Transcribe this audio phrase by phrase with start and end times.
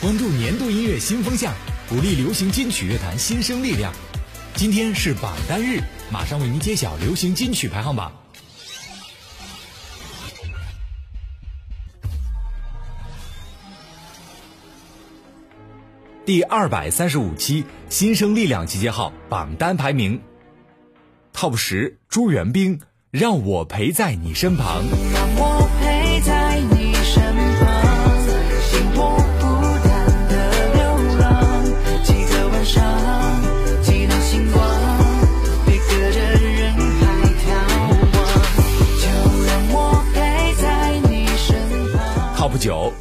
[0.00, 1.52] 关注年度音乐新风向，
[1.88, 3.92] 鼓励流行金曲乐坛新生力量。
[4.54, 8.12] 今天是榜单日，马上为您揭晓流行金曲排行榜。
[16.24, 20.20] 第二百三十五期新生力量集结号榜单排名
[21.34, 22.80] ，Top 十朱元冰，
[23.10, 24.84] 让我陪在你身旁。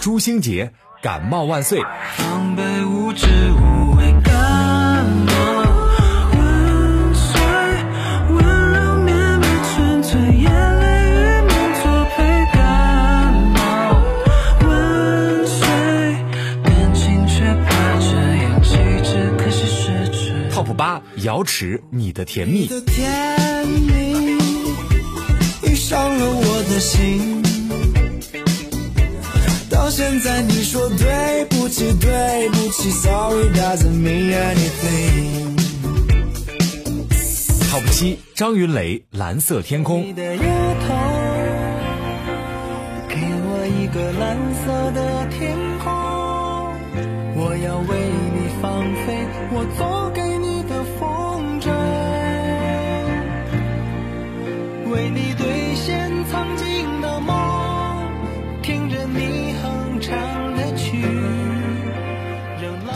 [0.00, 1.80] 朱星杰，感冒万岁。
[2.16, 5.32] 防备无知无畏感冒，
[6.32, 7.40] 万岁，
[8.30, 8.38] 温
[8.72, 11.50] 柔绵绵纯粹，眼泪与梦
[11.82, 11.82] 作
[12.16, 13.58] 陪感冒，
[14.66, 15.66] 万岁，
[16.64, 17.68] 感情却怕
[17.98, 18.10] 这
[18.42, 20.32] 样机智，可惜失去。
[20.50, 22.66] Top 八瑶池，你的甜蜜。
[22.68, 24.38] 的甜蜜，
[25.62, 27.42] 已伤了我的心。
[29.90, 35.58] 现在你说对不起，对不起，Sorry doesn't mean anything。
[37.70, 40.14] Top 七张云雷，蓝色天你空。
[40.14, 40.22] 的
[40.86, 40.94] 头，
[43.08, 45.92] 给我一个蓝色的天空，
[47.36, 47.90] 我要为
[48.34, 49.66] 你放飞我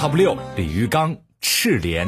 [0.05, 2.06] Top 六李玉刚，赤莲。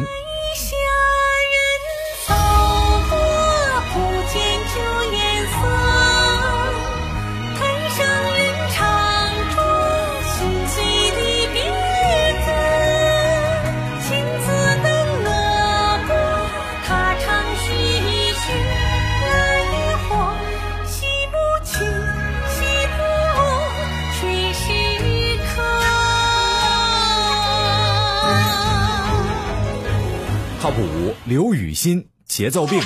[30.66, 32.80] Top 五刘雨欣，节奏病。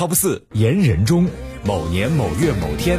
[0.00, 1.28] Top 四言人中，
[1.62, 2.98] 某年某月某天。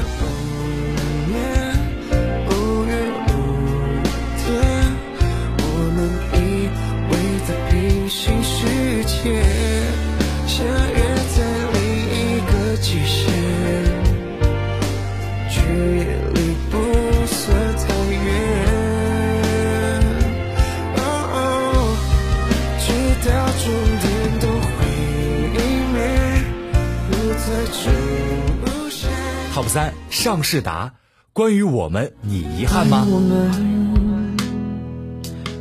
[29.53, 30.93] Top 三尚士达，
[31.33, 33.05] 关于我们，你遗憾吗？
[33.09, 34.37] 我们，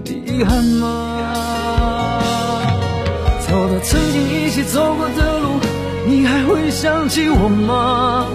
[0.04, 2.22] 你遗憾吗？
[3.48, 5.58] 走到曾经一起走过的路，
[6.06, 8.26] 你还会想起我吗？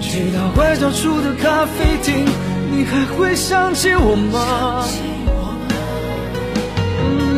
[0.00, 2.24] 去到拐角处的咖啡厅，
[2.70, 4.86] 你还会想起我吗？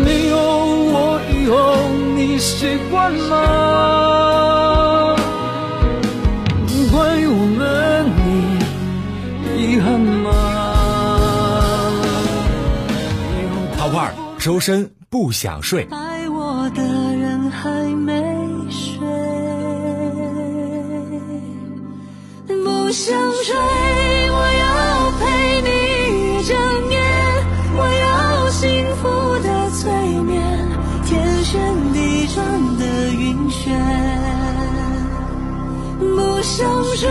[0.05, 0.37] 没有
[0.93, 3.70] 我以后，你习惯吗？
[13.91, 15.87] 以后 Top 二周深，不想睡。
[15.91, 18.13] 爱我的人还没
[18.71, 19.01] 睡，
[22.47, 23.57] 不想睡，
[24.31, 25.23] 我要陪
[25.63, 25.69] 你
[26.39, 26.57] 一整
[26.91, 26.99] 夜，
[27.77, 28.65] 我要幸
[28.97, 29.09] 福
[29.43, 29.91] 的催
[30.23, 30.41] 眠，
[31.05, 31.61] 天旋
[31.93, 31.99] 地
[32.29, 32.47] 转
[32.79, 33.61] 的晕眩。
[35.99, 37.11] 不想睡，